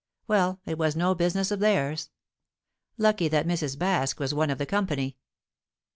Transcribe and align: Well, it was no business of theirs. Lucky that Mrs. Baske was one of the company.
Well, 0.25 0.59
it 0.65 0.79
was 0.79 0.95
no 0.95 1.13
business 1.13 1.51
of 1.51 1.59
theirs. 1.59 2.09
Lucky 2.97 3.27
that 3.27 3.45
Mrs. 3.45 3.77
Baske 3.77 4.17
was 4.17 4.33
one 4.33 4.49
of 4.49 4.57
the 4.57 4.65
company. 4.65 5.15